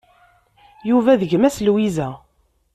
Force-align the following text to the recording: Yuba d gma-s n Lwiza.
Yuba 0.89 1.19
d 1.19 1.21
gma-s 1.29 1.57
n 1.61 1.65
Lwiza. 1.67 2.09